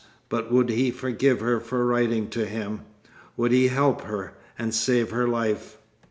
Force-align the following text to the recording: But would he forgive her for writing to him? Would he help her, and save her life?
But 0.29 0.51
would 0.51 0.69
he 0.71 0.89
forgive 0.89 1.41
her 1.41 1.59
for 1.59 1.85
writing 1.85 2.27
to 2.31 2.47
him? 2.47 2.81
Would 3.37 3.51
he 3.51 3.67
help 3.67 4.01
her, 4.01 4.33
and 4.57 4.73
save 4.73 5.11
her 5.11 5.27
life? 5.27 5.77